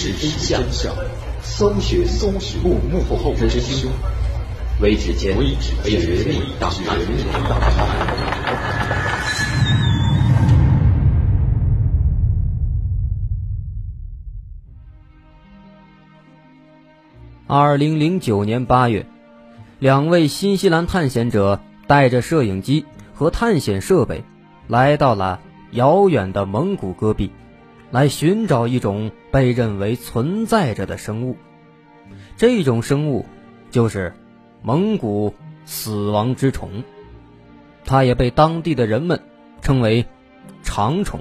[0.00, 0.94] 事实真相，
[1.42, 2.06] 搜寻
[2.62, 3.90] 幕幕后真凶。
[4.80, 5.36] 微指尖。
[5.82, 6.96] 绝密档案。
[17.48, 19.04] 二零零九年八月，
[19.80, 24.22] 两位新西兰探险者带着摄影机和探险设备，
[24.68, 25.40] 来到了
[25.72, 27.32] 遥远的蒙古戈壁，
[27.90, 31.36] 来寻找一种被认为存在着的生物。
[32.36, 33.26] 这种生物
[33.70, 34.12] 就是。
[34.60, 35.32] 蒙古
[35.66, 36.82] 死亡之虫，
[37.84, 39.22] 它也被当地的人们
[39.62, 40.04] 称为
[40.64, 41.20] 长虫。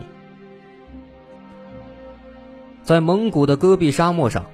[2.81, 4.47] 在蒙古的戈壁沙漠上，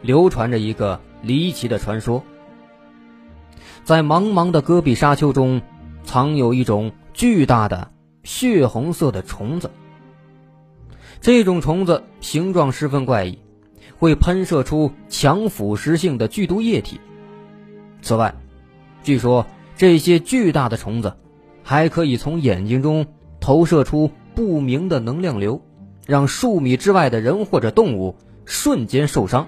[0.00, 2.22] 流传着一个离奇的传说：
[3.82, 5.60] 在茫茫的戈壁沙丘中，
[6.04, 7.90] 藏有一种巨大的
[8.22, 9.72] 血红色的虫子。
[11.20, 13.38] 这种虫子形状十分怪异，
[13.98, 16.98] 会喷射出强腐蚀性的剧毒液体。
[18.00, 18.34] 此外，
[19.02, 19.46] 据说
[19.76, 21.14] 这些巨大的虫子
[21.62, 23.06] 还可以从眼睛中
[23.38, 25.60] 投射出不明的能量流，
[26.06, 29.46] 让数米之外的人或者动物瞬间受伤，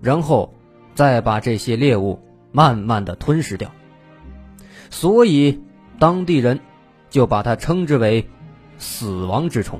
[0.00, 0.54] 然后
[0.94, 2.20] 再把这些猎物
[2.52, 3.70] 慢慢的吞噬掉。
[4.88, 5.60] 所以
[5.98, 6.60] 当地人
[7.10, 8.26] 就把它称之为
[8.78, 9.78] “死亡之虫”。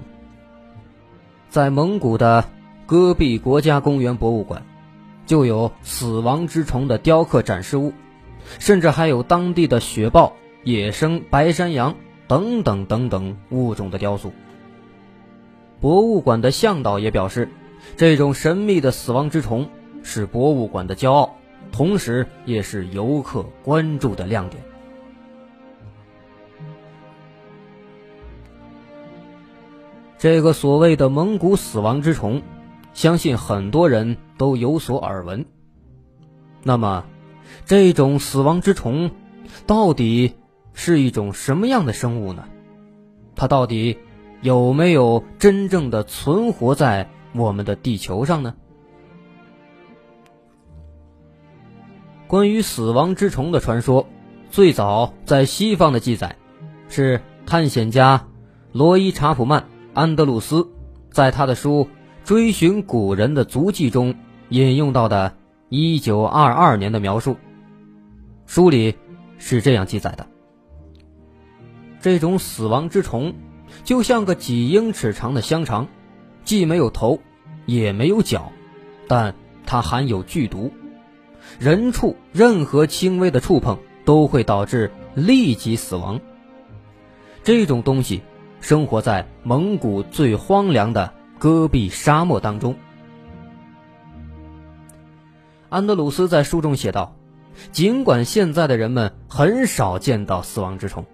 [1.59, 2.45] 在蒙古的
[2.87, 4.62] 戈壁国家公园博物馆。
[5.27, 7.92] 就有死亡之虫的雕刻展示物，
[8.61, 11.97] 甚至还有当地的雪豹、野生白山羊
[12.28, 14.31] 等等等等物种的雕塑。
[15.81, 17.49] 博物馆的向导也表示，
[17.97, 19.69] 这种神秘的死亡之虫
[20.05, 21.34] 是博物馆的骄傲，
[21.72, 24.62] 同时也是游客关注的亮点。
[30.19, 32.43] 这个所谓的蒙古死亡之虫。
[32.95, 35.47] 相信很多人都有所耳闻。
[36.65, 37.05] 那么，
[37.65, 39.12] 这种死亡之虫
[39.69, 40.34] 到底
[40.73, 42.49] 是一种什么样的生物呢？
[43.37, 43.99] 它到底
[44.41, 48.56] 有没有真正的存活在我们的地球上呢？
[52.27, 54.09] 关于死亡之虫的传说，
[54.50, 56.35] 最早在西方的记载
[56.89, 58.27] 是探险家
[58.73, 59.67] 罗伊查普曼
[59.98, 60.69] 安德鲁斯
[61.10, 61.88] 在他的书。
[62.22, 64.14] 追寻古人的足迹中
[64.50, 65.34] 引用到的
[65.70, 67.36] 1922年的描述，
[68.44, 68.94] 书里
[69.38, 70.26] 是这样记载的：
[72.03, 73.34] 这种死亡之虫
[73.82, 75.88] 就像个几英尺长的香肠，
[76.44, 77.19] 既没有头，
[77.64, 78.53] 也没有脚，
[79.08, 80.70] 但它含有剧毒，
[81.58, 86.20] 人畜任何轻微的触碰都会导致立即死亡。
[87.42, 88.20] 这种东西
[88.60, 91.12] 生活在蒙古最荒凉的。
[91.41, 92.74] 戈壁沙漠当中，
[95.69, 97.14] 安德鲁斯在书中写道
[97.70, 101.06] ：“尽管现在的人们很少见到死亡之虫，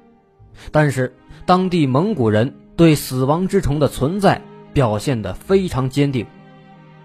[0.73, 4.41] 但是当地蒙古人对死亡之虫的存在
[4.73, 6.27] 表现得非常坚定，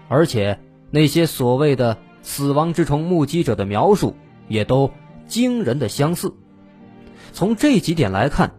[0.08, 0.58] 而且
[0.90, 4.16] 那些所谓的死亡之虫目击者的描述
[4.48, 4.90] 也都
[5.26, 6.32] 惊人的相似。
[7.32, 8.54] 从这几点来看，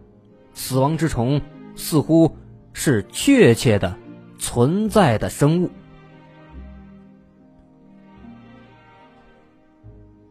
[0.54, 1.40] 死亡之虫
[1.74, 2.36] 似乎
[2.72, 3.96] 是确切的。”
[4.42, 5.70] 存在的生物。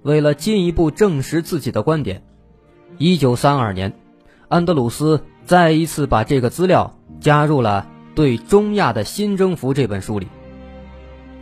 [0.02, 2.22] 为了进一步证实自己的观点，
[2.98, 3.94] 一九三二年，
[4.50, 10.28] 安德鲁斯再一次把这个资料加入了《对中亚的新征服》这本书里。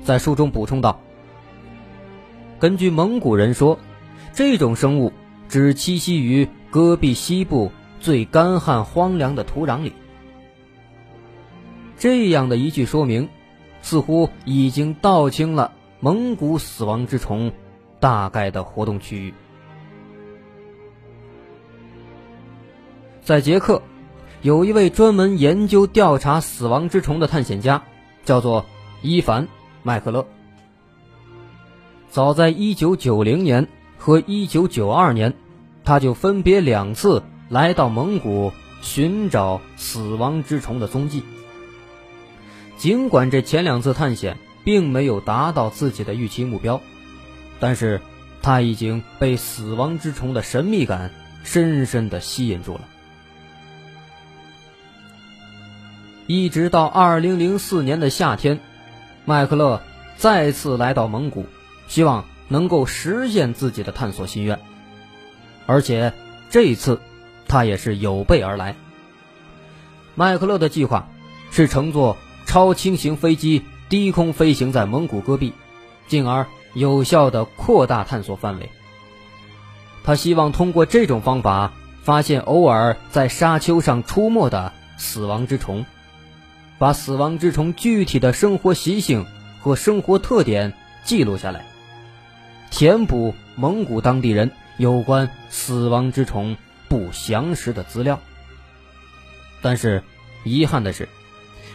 [0.04, 1.00] 在书中补充道
[2.60, 3.80] ：“根据蒙古人说，
[4.32, 5.12] 这种生物
[5.48, 9.94] 只栖息于戈壁西部最干旱荒凉的土壤里。”
[11.98, 13.28] 这样的一句说明，
[13.82, 17.52] 似乎已经道清了蒙古死亡之虫
[18.00, 19.34] 大概的活动区域。
[23.22, 23.82] 在捷克，
[24.42, 27.84] 有一位专门研究调查死亡之虫的探险家，
[28.24, 28.66] 叫做
[29.02, 29.44] 伊凡·
[29.84, 30.26] 麦克勒。
[32.10, 33.68] 早在1990年
[33.98, 35.34] 和1992年，
[35.84, 41.24] 他就分别两次来到蒙古寻找死亡之虫的踪迹。
[42.78, 46.80] 尽管这前两次探险并没有达到自己的预期目标，
[47.60, 48.00] 但是
[48.42, 51.12] 他已经被死亡之虫的神秘感
[51.44, 52.82] 深深的吸引住了。
[56.28, 58.60] 一直到二零零四年的夏天，
[59.26, 59.82] 麦克勒
[60.16, 61.48] 再次来到蒙古，
[61.88, 64.60] 希望能够实现自己的探索心愿，
[65.66, 66.14] 而且
[66.52, 67.02] 这一次
[67.50, 68.78] 他也是有备而来。
[70.16, 71.10] 麦克勒的计划
[71.52, 72.16] 是乘坐。
[72.46, 75.54] 超轻型飞机低空飞行在蒙古戈壁，
[76.08, 78.72] 进而有效地扩大探索范围。
[80.04, 85.86] 他希望通过这种方法发现偶尔在沙丘上出没的死亡之虫，
[86.80, 89.28] 把死亡之虫具体的生活习性
[89.62, 90.74] 和生活特点
[91.04, 91.68] 记录下来，
[92.72, 96.58] 填补蒙古当地人有关死亡之虫
[96.90, 98.20] 不详实的资料。
[99.62, 100.04] 但是，
[100.44, 101.08] 遗憾的是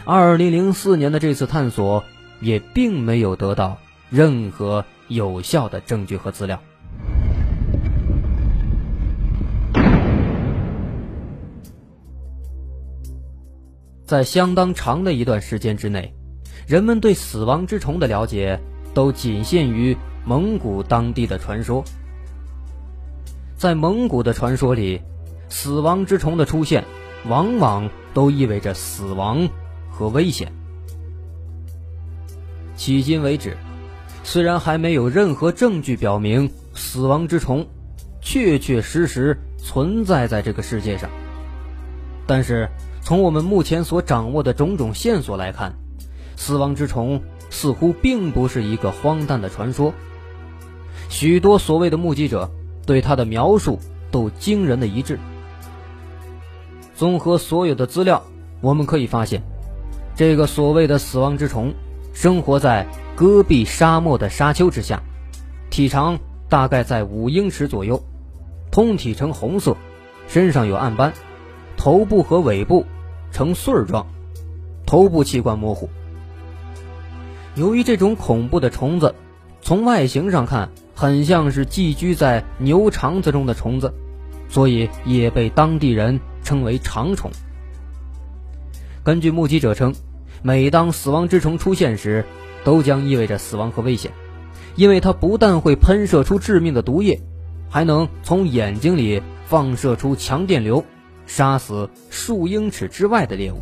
[0.04, 2.04] ，2004年的这次探索
[2.40, 3.78] 也并没有得到
[4.10, 6.60] 任何有效的证据和资料。
[14.06, 16.14] 在相当长的一段时间之内，
[16.66, 18.60] 人们对死亡之虫的了解
[18.92, 19.96] 都仅限于
[20.26, 21.82] 蒙古当地的传说。
[23.64, 25.00] 在蒙古的传说里，
[25.48, 26.84] 死亡之虫的出现
[27.26, 29.48] 往往都意味着死亡
[29.88, 30.52] 和危险。
[32.76, 33.56] 迄今为止，
[34.22, 37.66] 虽然还没有任何证据表明死亡之虫
[38.20, 41.08] 确确实实存在在这个世界上，
[42.26, 42.68] 但是。
[43.00, 45.74] 从我们目前所掌握的种种线索来看，
[46.36, 49.94] 死亡之虫似乎并不是一个荒诞的传说。
[51.08, 52.50] 许多所谓的目击者
[52.86, 53.78] 对它的描述
[54.10, 55.18] 都惊人的一致。
[56.94, 58.22] 综合所有的资料，
[58.60, 59.42] 我们可以发现，
[60.14, 61.74] 这个所谓的死亡之虫
[62.12, 62.86] 生活在
[63.16, 65.02] 戈壁沙漠的沙丘之下，
[65.70, 68.02] 体长大概在五英尺左右，
[68.70, 69.76] 通体呈红色，
[70.28, 71.12] 身上有暗斑，
[71.76, 72.84] 头部和尾部。
[73.32, 74.06] 呈穗儿状，
[74.86, 75.90] 头部器官模糊。
[77.56, 79.12] 由于这种恐怖的虫子，
[79.60, 83.92] 从外形上看很像是寄居在牛肠子中的虫子，
[84.48, 87.30] 所以也被当地人称为长虫。
[89.02, 89.94] 根据目击者称，
[90.42, 92.24] 每当死亡之虫出现时，
[92.64, 94.12] 都将意味着死亡和危险，
[94.76, 97.20] 因为它不但会喷射出致命的毒液，
[97.68, 100.84] 还能从眼睛里放射出强电流。
[101.26, 103.56] 杀死数英尺之外的猎物。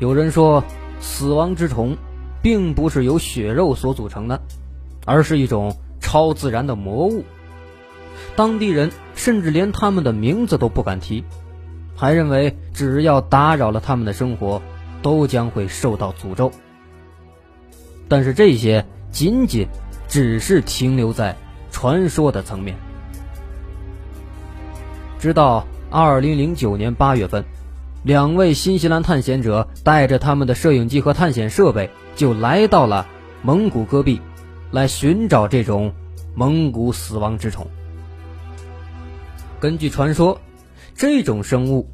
[0.00, 0.64] 有人说，
[1.00, 1.96] 死亡之虫
[2.42, 4.42] 并不是由血肉所组成的，
[5.06, 7.24] 而是一种超自然的魔物。
[8.34, 11.24] 当地人甚至连他们的名字都不敢提，
[11.96, 14.60] 还认为只要打扰了他们的生活，
[15.00, 16.52] 都将会受到诅咒。
[18.08, 19.66] 但是这些仅仅
[20.06, 21.36] 只是停留在
[21.70, 22.76] 传说的层面。
[25.18, 27.44] 直到二零零九年八月份，
[28.02, 33.06] 两位新西兰探险者带着他们的摄影机和探险设备，就来到了
[33.42, 34.20] 蒙古戈壁，
[34.70, 35.92] 来寻找这种
[36.34, 37.66] 蒙古死亡之虫。
[39.60, 40.38] 根据传说，
[40.94, 41.88] 这种生物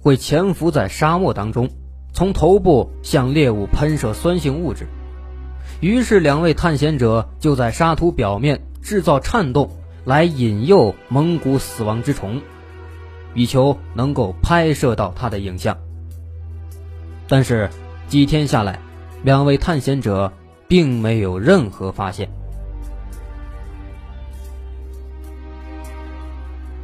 [0.00, 1.68] 会潜伏在沙漠当中，
[2.12, 4.86] 从头部向猎物喷射酸性物质。
[5.80, 9.70] 于是，两位探险者就在沙土表面制造颤动，
[10.04, 12.40] 来引诱蒙古死亡之虫。
[13.34, 15.76] 以求能够拍摄到它的影像，
[17.28, 17.68] 但是
[18.08, 18.80] 几天下来，
[19.22, 20.32] 两位探险者
[20.68, 22.30] 并没有任何发现。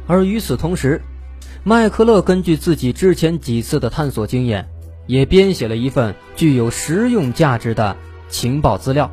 [0.07, 1.01] 而与此同时，
[1.63, 4.67] 麦克勒根据自己之前几次的探索经验，
[5.07, 7.95] 也编写了一份具有实用价值的
[8.27, 9.09] 情报资料。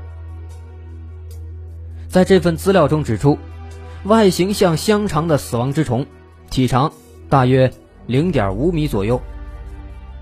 [2.08, 3.38] 在这份资料中指出，
[4.04, 6.06] 外形像香肠的死亡之虫，
[6.50, 6.92] 体长。
[7.30, 7.72] 大约
[8.06, 9.18] 零点五米左右，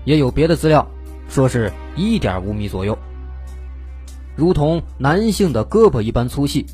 [0.05, 0.87] 也有别的资料
[1.27, 2.97] 说是一点五米左右，
[4.35, 6.65] 如同男性的胳膊一般粗细，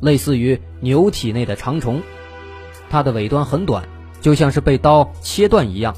[0.00, 2.02] 类似于牛体内的长虫。
[2.88, 3.88] 它的尾端很短，
[4.20, 5.96] 就像是被刀切断一样，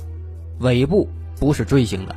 [0.61, 1.09] 尾部
[1.39, 2.15] 不是锥形的。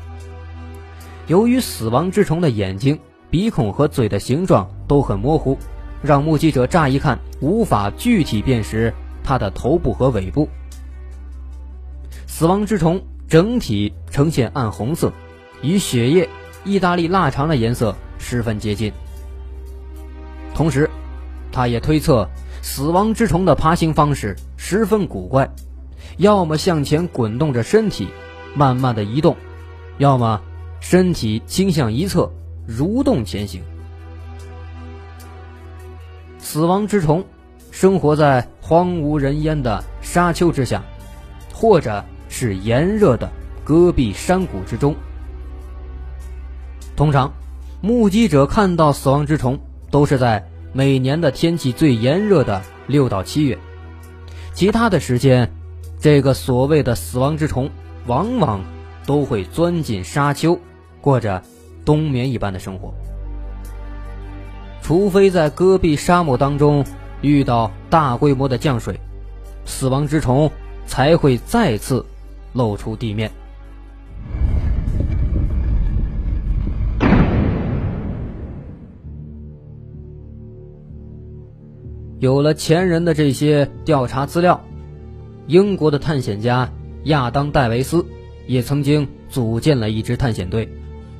[1.28, 5.58] 由于死亡之虫的眼睛、鼻孔和嘴的形状都很模糊，
[6.02, 8.94] 让目击者乍一看无法具体辨识
[9.24, 10.50] 它的头部和尾部。
[12.28, 15.14] 死亡之虫整体呈现暗红色，
[15.62, 16.28] 与血液、
[16.64, 18.92] 意大利腊肠的颜色十分接近。
[20.54, 20.90] 同时，
[21.52, 22.28] 他也推测
[22.62, 25.50] 死亡之虫的爬行方式十分古怪，
[26.18, 28.08] 要么向前滚动着身体，
[28.56, 29.36] 慢慢的移动，
[29.98, 30.42] 要么
[30.80, 32.32] 身体倾向一侧，
[32.68, 33.62] 蠕动前行。
[36.38, 37.24] 死亡之虫
[37.72, 40.84] 生活在荒无人烟的沙丘之下，
[41.54, 42.04] 或者。
[42.34, 43.30] 是炎热的
[43.66, 44.96] 戈壁山谷之中。
[47.02, 47.34] 通常，
[47.82, 53.58] 目击者看到死亡之虫都是在每年的天气最炎热的六到七月，
[54.54, 55.52] 其他的时间，
[56.00, 57.68] 这个所谓的死亡之虫
[58.06, 58.62] 往往
[59.04, 60.60] 都会钻进沙丘，
[61.02, 61.42] 过着
[61.84, 62.94] 冬眠一般的生活。
[64.84, 66.86] 除非在戈壁沙漠当中
[67.22, 69.00] 遇到大规模的降水，
[69.66, 70.52] 死亡之虫
[70.86, 72.06] 才会再次
[72.54, 73.32] 露出地面。
[82.22, 84.64] 有了前人的这些调查资料，
[85.48, 86.72] 英国的探险家
[87.06, 88.06] 亚当·戴维斯
[88.46, 90.70] 也曾经组建了一支探险队，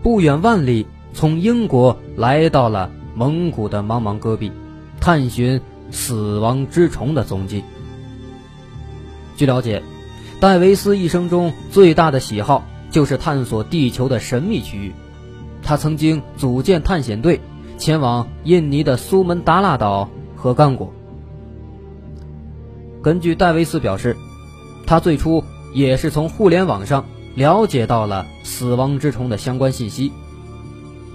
[0.04, 4.52] 不远万里从英国来到了蒙古的茫茫戈壁，
[5.00, 7.64] 探寻死亡之虫的踪迹。
[9.36, 9.82] 据了解，
[10.40, 14.94] 戴维斯一生中最大的喜好就是探索地球的神秘区域，
[15.64, 17.42] 他曾经组建探险队，
[17.80, 20.08] 前往印尼的苏门答腊岛。
[20.42, 20.92] 和干果。
[23.04, 24.18] 根据戴维斯表示，
[24.88, 27.06] 他最初也是从互联网上
[27.36, 30.12] 了解到了死亡之虫的相关信息。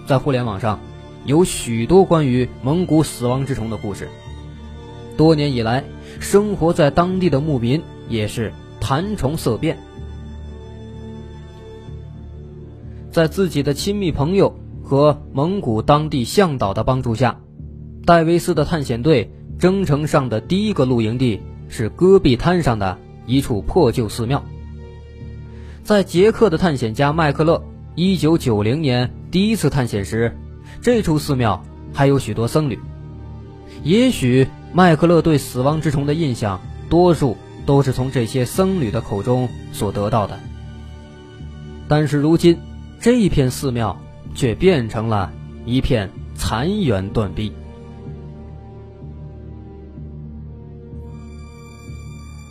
[0.06, 0.78] 在互联网上，
[1.24, 4.08] 有许多关于蒙古死亡之虫的故事。
[5.16, 5.82] 多年以来，
[6.20, 9.76] 生活在当地的牧民也是谈虫色变。
[13.10, 14.54] 在自己的亲密朋友
[14.84, 17.40] 和蒙古当地向导的帮助下。
[18.06, 22.96] 戴维斯的探险队征程上的第一个露营地是戈壁滩上的
[23.26, 24.44] 一处破旧寺庙。
[25.82, 27.60] 在捷克的探险家麦克勒
[27.96, 30.36] 1990年第一次探险时，
[30.80, 31.60] 这处寺庙
[31.92, 32.78] 还有许多僧侣。
[33.82, 37.36] 也许麦克勒对死亡之虫的印象，多数
[37.66, 40.38] 都是从这些僧侣的口中所得到的。
[41.88, 42.56] 但是如今，
[43.00, 44.00] 这一片寺庙
[44.32, 45.32] 却变成了
[45.64, 47.52] 一片残垣断壁。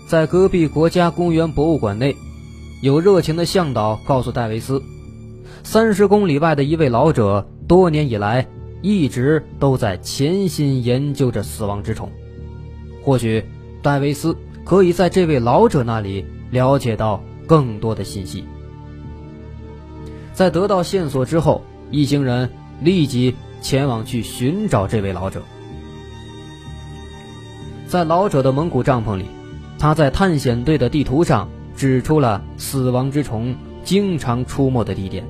[0.07, 2.15] 在戈壁国家公园博物馆内，
[2.81, 4.81] 有热情的向导告诉戴维斯，
[5.63, 8.45] 三十公里外的一位老者多年以来
[8.83, 12.07] 一直都在潜心研究着死亡之虫。
[13.01, 13.43] 或许
[13.81, 18.45] 戴维斯可以在这位老者那里了解到更多的信息。
[20.33, 22.47] 在得到线索之后，一行人
[22.79, 25.41] 立即前往去寻找这位老者。
[27.87, 29.25] 在老者的蒙古帐篷里。
[29.85, 35.23] 他在探险队的地图上指出了死亡之虫经常出没的地点，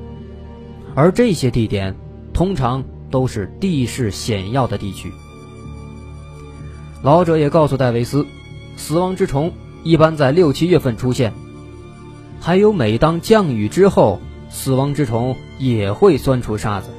[0.96, 1.94] 而这些地点
[2.32, 2.82] 通常
[3.12, 5.12] 都是地势险要的地区。
[7.04, 8.26] 老者也告诉戴维斯，
[8.78, 9.52] 死亡之虫
[9.84, 11.34] 一般在六七月份出现，
[12.40, 16.92] 还有每当降雨之后，死亡之虫也会钻出沙子。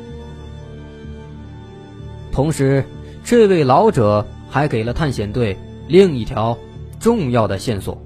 [2.31, 2.85] 同时，
[3.25, 5.57] 这位老者还给了探险队
[5.89, 6.59] 另一条。
[7.07, 8.03] 重要的线索，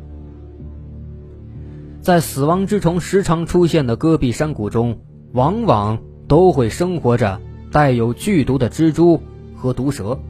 [2.03, 4.99] 在死亡之虫时常出现的戈壁山谷中，
[5.33, 7.41] 往往都会生活着
[7.73, 9.19] 带有剧毒的蜘蛛
[9.57, 10.21] 和毒蛇。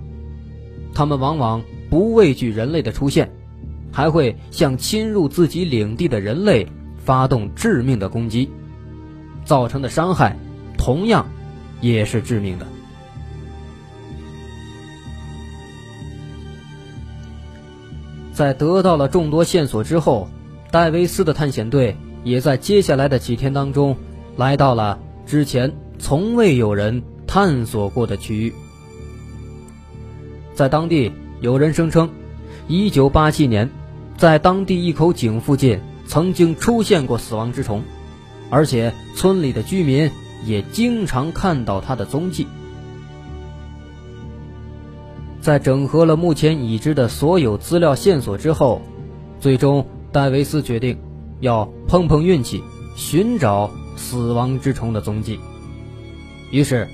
[0.95, 3.33] 它们往往不畏惧人类的出现，
[3.91, 6.65] 还会向侵入自己领地的人类
[6.97, 8.49] 发动致命的攻击，
[9.45, 10.37] 造成的伤害
[10.79, 11.27] 同样
[11.81, 12.69] 也是致命的。
[18.41, 20.27] 在得到了众多线索之后，
[20.71, 21.95] 戴维斯的探险队
[22.25, 23.95] 也在接下来的几天当中，
[24.35, 28.55] 来到了之前从未有人探索过的区域。
[30.55, 32.09] 在当地，有人声称
[32.71, 33.71] ，1987年，
[34.17, 37.83] 在当地一口井附近曾经出现过死亡之虫，
[38.49, 40.11] 而且村里的居民
[40.47, 42.47] 也经常看到它的踪迹。
[45.41, 48.83] 在整合了目前已知的所有资料线索之后，
[49.41, 50.99] 最终戴维斯决定
[51.41, 52.63] 要碰碰运气，
[52.95, 55.41] 寻找死亡之虫的踪迹。
[56.51, 56.87] 于是，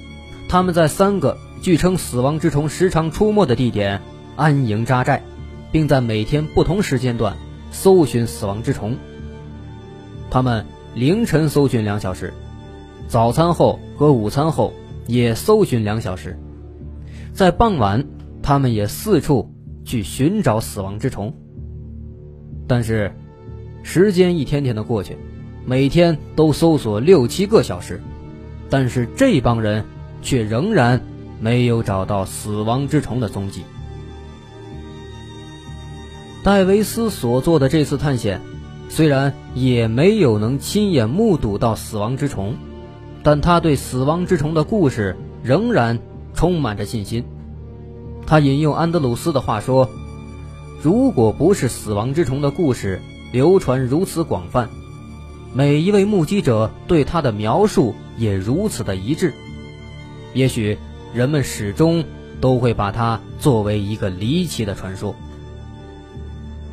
[0.49, 4.01] 他们在三个据称死亡之虫时常出没的地点
[4.37, 5.25] 安营扎寨，
[5.73, 7.37] 并在每天不同时间段
[7.73, 8.97] 搜寻死亡之虫。
[10.31, 12.33] 他们凌晨搜寻两小时，
[13.09, 14.73] 早餐后和午餐后
[15.09, 16.39] 也搜寻两小时，
[17.33, 18.07] 在傍晚。
[18.47, 19.53] 他们也四处
[19.85, 21.35] 去寻找死亡之虫，
[22.69, 23.13] 但是
[23.83, 25.17] 时间一天天的过去，
[25.65, 28.01] 每天都搜索六七个小时，
[28.71, 29.85] 但是这帮人
[30.23, 31.01] 却仍然
[31.41, 33.65] 没有找到死亡之虫的踪迹。
[36.45, 38.41] 戴维斯所做的这次探险，
[38.89, 42.55] 虽然也没有能亲眼目睹到死亡之虫，
[43.25, 45.99] 但他对死亡之虫的故事仍然
[46.33, 47.25] 充满着信心。
[48.27, 49.89] 他引用安德鲁斯的话说
[50.83, 53.01] ：“如果不是死亡之虫的故事
[53.33, 54.69] 流传如此广泛，
[55.55, 59.33] 每一位目击者对它的描述也如此的一致，
[60.35, 60.77] 也许
[61.15, 62.05] 人们始终
[62.41, 65.15] 都会把它作为一个离奇的传说。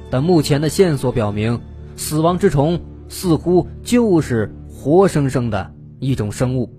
[0.09, 1.61] 但目前的线索表明，
[1.95, 2.79] 死亡之虫
[3.09, 6.73] 似乎就是活生生的一种生物，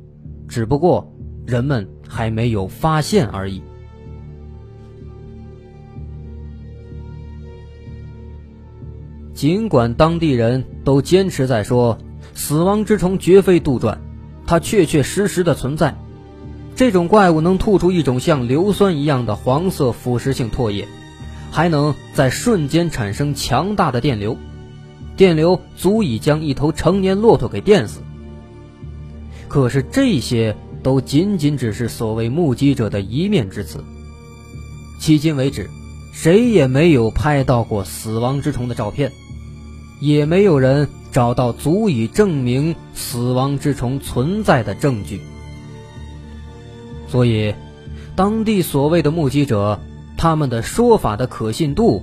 [0.49, 1.13] 只不过
[1.47, 3.63] 人们还没有发现而已。
[9.45, 11.99] 尽管当地人都坚持在说
[12.33, 13.99] 死亡之虫绝非杜撰，
[14.47, 15.95] 它确确实实的存在。
[16.75, 20.89] 这种怪物能吐出一种像硫酸一样的黄色腐蚀性唾液，
[21.51, 24.39] 还能在瞬间产生强大的电流，
[25.15, 28.01] 电流足以将一头成年骆驼给电死。
[29.47, 33.85] 可是这些都仅仅只是所谓目击者的一面之词。
[34.99, 35.69] 迄今为止，
[36.15, 39.13] 谁也没有拍到过死亡之虫的照片。
[40.05, 45.19] 也没有人找到足以证明死亡之虫存在的证据，
[47.09, 47.55] 所以，
[48.15, 49.81] 当地所谓的目击者，
[50.15, 52.03] 他们的说法的可信度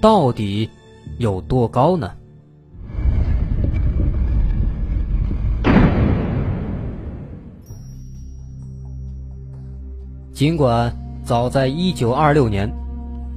[0.00, 0.70] 到底
[1.18, 2.10] 有多高呢？
[10.32, 10.90] 尽管
[11.22, 12.81] 早在1926年。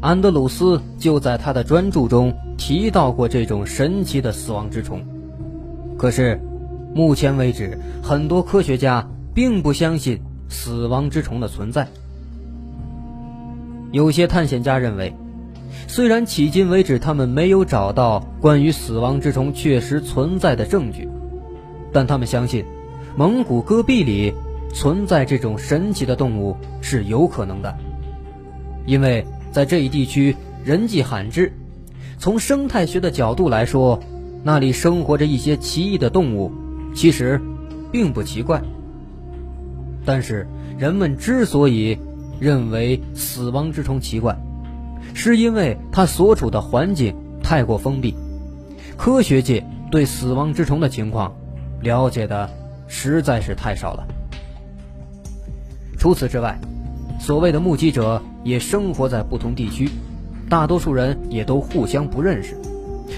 [0.01, 5.01] 安德鲁斯就在他的专著中提到过这种神奇的死亡之虫，
[5.97, 6.39] 可是，
[6.93, 11.87] 目前为止，很多科学家并不相信死亡之虫的存在。
[13.91, 15.11] 有些探险家认为，
[15.87, 21.09] 虽然迄今为止他们没有找到关于死亡之虫确实存在的证据，
[21.91, 22.63] 但他们相信，
[23.15, 24.31] 蒙古戈壁里
[24.71, 27.75] 存在这种神奇的动物是有可能的，
[28.85, 29.25] 因为。
[29.55, 31.53] 在这一地区人迹罕至，
[32.17, 34.03] 从生态学的角度来说，
[34.43, 36.51] 那里生活着一些奇异的动物，
[36.93, 37.39] 其实
[37.89, 38.61] 并不奇怪。
[40.03, 40.45] 但是
[40.77, 41.97] 人们之所以
[42.37, 44.37] 认为死亡之虫奇怪，
[45.13, 48.13] 是因为它所处的环境太过封闭，
[48.97, 51.33] 科学界对死亡之虫的情况
[51.79, 52.49] 了解的
[52.87, 54.05] 实在是太少了。
[55.97, 56.59] 除此之外，
[57.25, 58.21] 所谓的目击者。
[58.45, 59.89] 也生活在不同地区，
[60.47, 62.55] 大多数人也都互相不认识，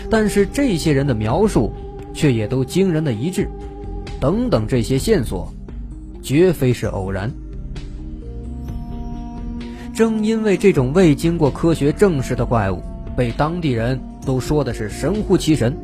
[0.10, 1.70] 但是这些人的描述
[2.13, 3.50] 却也都惊人的一致。
[4.22, 5.52] 等等，这些线索
[6.22, 7.30] 绝非是偶然。
[9.93, 12.82] 正因为这种未经过科学证实的怪物
[13.13, 15.76] 被当地人都说的是神乎其神，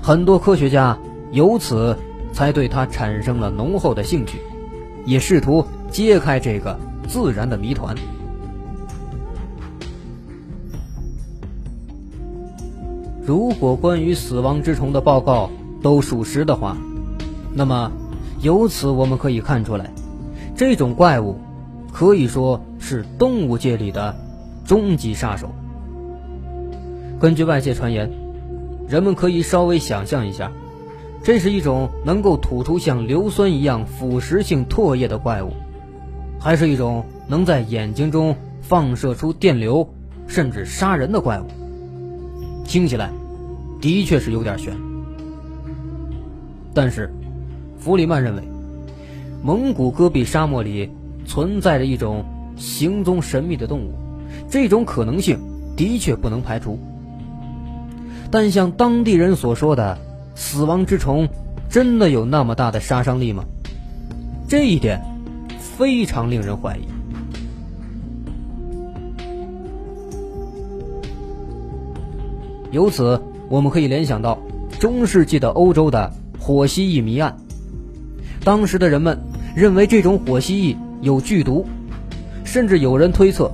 [0.00, 0.96] 很多科学家
[1.32, 1.96] 由此
[2.32, 4.38] 才对它产生了浓厚的兴趣，
[5.04, 7.94] 也试图揭开这个自然的谜团。
[13.24, 15.50] 如果关于死亡之虫的报告
[15.82, 16.76] 都属实的话，
[17.52, 17.90] 那么
[18.40, 19.90] 由此我们可以看出来，
[20.54, 21.36] 这种怪物
[21.92, 24.14] 可以说是动物界里的
[24.64, 25.50] 终极杀手。
[27.18, 28.10] 根据外界传言，
[28.88, 30.52] 人们可以稍微想象一下，
[31.24, 35.52] 这是一种能够吐出像硫酸一样腐蚀性唾液的怪物，
[36.38, 39.88] 还是一种能在眼睛中放射出电流
[40.26, 41.46] 甚至杀人的怪物？
[42.64, 43.10] 听起来，
[43.80, 44.74] 的确是有点悬。
[46.74, 47.10] 但是，
[47.78, 48.42] 弗里曼认为，
[49.42, 50.90] 蒙古戈壁沙漠里
[51.24, 52.24] 存在着一种
[52.56, 53.94] 行踪神秘的动物，
[54.50, 55.38] 这种可能性
[55.76, 56.78] 的确不能排除。
[58.30, 59.96] 但像当地人所说的，
[60.34, 61.28] 死亡之虫
[61.70, 63.44] 真的有那么大的杀伤力吗？
[64.48, 65.00] 这一点
[65.76, 66.80] 非常令人怀疑。
[72.72, 74.38] 由此，我们可以联想到
[74.78, 77.36] 中世纪的欧洲的火蜥蜴谜案。
[78.44, 79.18] 当时的人们
[79.54, 81.66] 认为这种火蜥蜴有剧毒，
[82.44, 83.50] 甚至有人推测，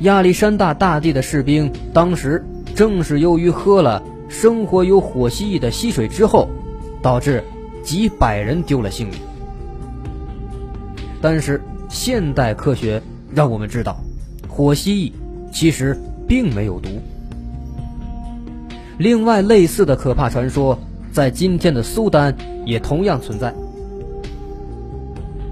[0.00, 6.48] 亚历山大大帝的士兵当时正是由于喝了生活有火蜥蜴的溪水之后，
[7.02, 7.42] 导致
[7.82, 9.29] 几百人丢了性命。
[11.20, 13.02] 但是现代科学
[13.34, 14.00] 让我们知道，
[14.48, 15.12] 火蜥蜴
[15.52, 16.88] 其实并没有毒。
[18.98, 20.78] 另外，类似的可怕传说
[21.12, 23.54] 在今天的苏丹也同样存在。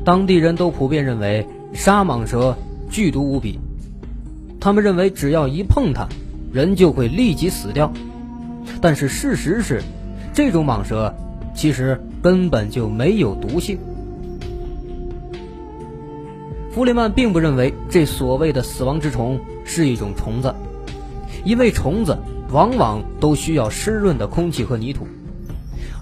[0.04, 2.57] 当地人都普遍认为沙蟒蛇
[2.90, 3.59] 剧毒无比，
[4.61, 6.09] 他们认为只要一碰它，
[6.52, 7.92] 人就会立即死掉。
[8.81, 9.83] 但是事实是，
[10.33, 11.14] 这种蟒蛇
[11.54, 13.78] 其实根本就没有毒性。
[16.79, 20.55] 弗里曼并不认为这所谓的死亡之虫是一种虫子，
[21.43, 22.17] 因为虫子。
[22.53, 25.07] 往往都需要湿润的空气和泥土，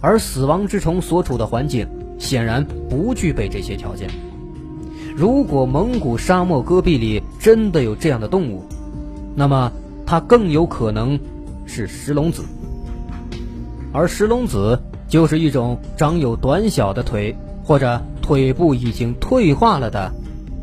[0.03, 4.11] 而死亡之虫所处的环境显然不具备这些条件。
[5.17, 8.62] 如果蒙古沙漠戈壁里真的有这样的动物，
[9.35, 9.73] 那么
[10.05, 11.19] 它更有可能
[11.65, 12.45] 是石龙子。
[13.93, 17.35] 而石龙子就是一种长有短小的腿
[17.65, 20.12] 或者腿部已经退化了的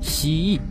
[0.03, 0.61] 蜥蜴。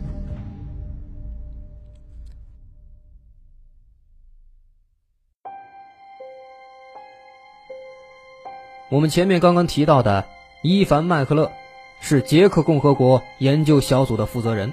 [8.89, 10.23] 我们前面刚刚提到的
[10.61, 11.51] 伊凡·麦克勒，
[11.99, 14.71] 是捷克共和国研究小组的负责人，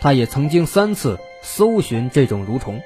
[0.00, 2.80] 他也曾经三次搜寻这种蠕虫。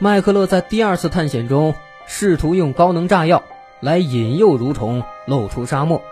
[0.00, 1.72] 麦克勒在第二次探险中
[2.06, 3.42] 试图用高能炸药
[3.80, 6.02] 来引诱蠕虫露出沙漠，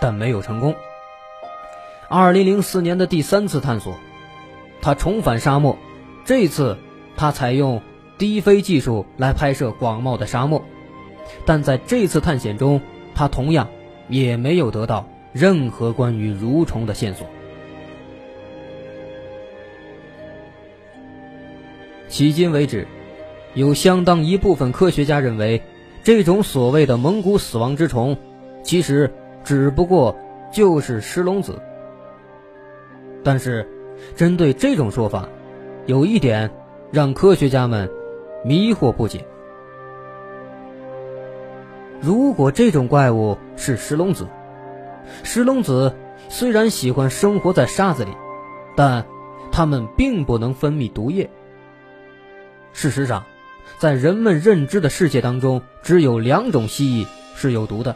[0.00, 0.74] 但没有成功。
[2.10, 3.94] 2004年的第三次探索，
[4.82, 5.78] 他重返沙漠，
[6.24, 6.76] 这次
[7.16, 7.80] 他采用
[8.18, 10.60] 低飞技术来拍摄广袤的沙漠。
[11.46, 12.80] 但在这次探险中，
[13.14, 13.68] 他同样
[14.08, 17.24] 也没有得到任何关于蠕虫的线索。
[22.08, 22.88] 迄今为止，
[23.54, 25.62] 有相当一部分科学家认为，
[26.02, 28.16] 这种所谓的蒙古死亡之虫，
[28.64, 30.16] 其实只不过
[30.52, 31.62] 就是石龙子。
[33.22, 33.68] 但是，
[34.16, 35.28] 针对这种说法，
[35.86, 36.50] 有一点
[36.90, 37.90] 让科学家们
[38.44, 39.24] 迷惑不解。
[42.00, 44.26] 如果这种怪物是石龙子，
[45.22, 45.94] 石龙子
[46.28, 48.10] 虽然喜欢生活在沙子里，
[48.74, 49.04] 但
[49.52, 51.28] 它们并不能分泌毒液。
[52.72, 53.24] 事实上，
[53.78, 57.94] 在人们认知的世界当中，只有两种蜥蜴是有毒的，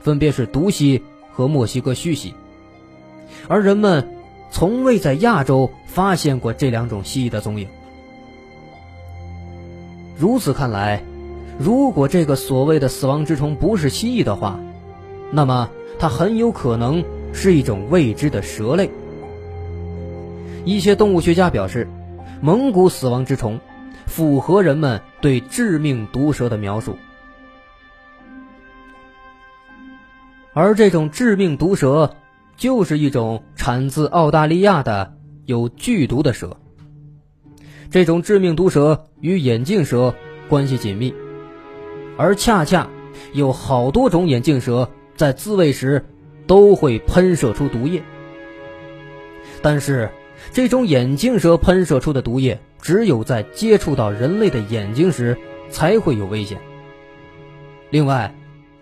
[0.00, 2.34] 分别是毒蜥和墨西哥须蜥，
[3.46, 4.08] 而人们
[4.50, 7.68] 从未在亚洲发现过这两种蜥蜴的踪影。
[10.16, 11.02] 如此看来。
[11.62, 14.58] 如果这个所谓的死亡之虫不是蜥蜴的话，
[15.30, 18.90] 那么它很有可能是一种未知的蛇类。
[20.64, 21.86] 一些动物学家表示，
[22.40, 23.60] 蒙古死亡之虫
[24.06, 26.96] 符合人们对致命毒蛇的描述，
[30.54, 32.16] 而这种致命毒蛇
[32.60, 35.14] 就是一种产自澳大利亚的
[35.46, 36.58] 有剧毒的蛇。
[37.90, 40.14] 这种致命毒蛇与眼镜蛇
[40.46, 41.14] 关系紧密。
[42.18, 42.86] 而恰恰
[43.32, 46.04] 有好多种眼镜蛇在自卫时
[46.46, 48.02] 都会喷射出毒液，
[49.62, 50.10] 但是
[50.52, 55.34] 这种眼镜蛇喷射出的毒液只有在接触到人类的眼睛时
[55.70, 56.58] 才会有危险。
[57.88, 58.34] 另外，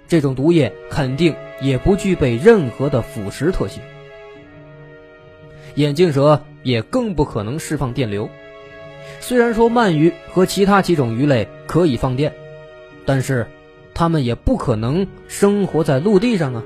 [0.08, 3.80] 这种毒液肯定也不具备任何的腐蚀特性，
[5.76, 8.28] 眼镜蛇也更不可能释放电流。
[9.20, 12.34] 虽然说鳗鱼和其他几种鱼类可以放电。
[13.04, 13.46] 但是，
[13.94, 16.62] 它们也不可能生活在陆地上啊。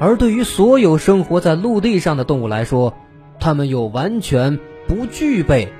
[0.00, 2.96] 而对于所有生活在陆地上的动物来说，
[3.38, 5.70] 它们又完全不具备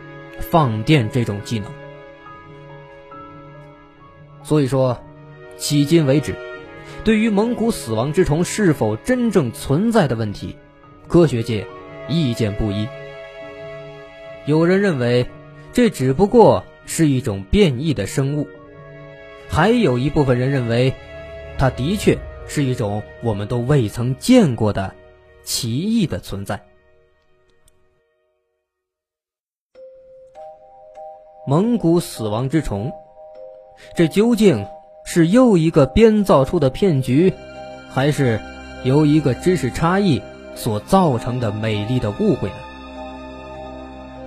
[0.40, 1.70] 放电这种技能。
[4.42, 4.98] 所以说，
[5.56, 6.36] 迄今为止，
[7.06, 10.56] 对于蒙古死亡之虫是否真正存在的问题，
[11.06, 11.64] 科学界
[12.08, 12.88] 意见不一。
[14.44, 15.24] 有人认为，
[15.72, 18.48] 这只不过是一种变异的生物。
[19.48, 20.92] 还有一部分人认为，
[21.56, 24.92] 它的确是一种我们都未曾见过的
[25.44, 26.60] 奇异的存在。
[31.46, 32.92] 蒙古死亡之虫，
[33.94, 34.66] 这究竟
[35.06, 37.32] 是又一个编造出的骗局，
[37.88, 38.38] 还是
[38.84, 40.20] 由一个知识差异
[40.54, 42.56] 所造成的美丽的误会呢？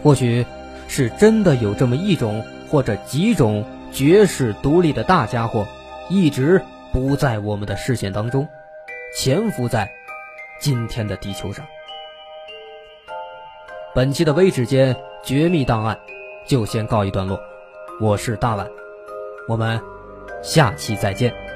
[0.02, 0.44] 或许
[0.88, 3.64] 是真的有这么一种或者几种。
[3.92, 5.66] 绝世独立的大家伙，
[6.12, 6.62] 一直
[6.94, 8.48] 不在我们的视线当中，
[9.16, 9.90] 潜伏在
[10.62, 11.66] 今天的地球上。
[13.96, 15.98] 本期的微指间绝密档案
[16.46, 17.40] 就先告一段落，
[18.00, 18.68] 我是大碗，
[19.48, 19.82] 我们
[20.42, 21.49] 下期再见。